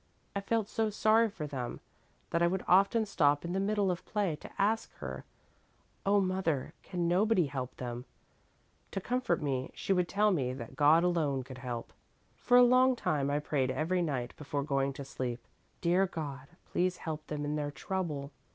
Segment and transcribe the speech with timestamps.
[0.35, 1.79] I felt so sorry for them
[2.31, 5.25] that I would often stop in the middle of play to ask her,
[6.07, 8.05] 'Oh, mother, can nobody help them?'
[8.93, 11.93] To comfort me she would tell me that God alone could help.
[12.35, 15.45] For a long time I prayed every night before going to sleep:
[15.81, 18.31] 'Dear God, please help them in their trouble!'